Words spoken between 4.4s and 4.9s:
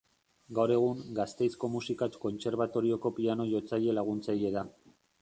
da.